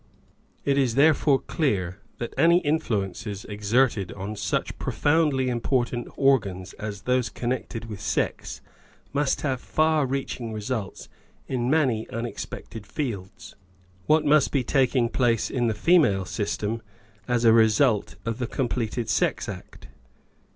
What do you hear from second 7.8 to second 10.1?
with sex must have far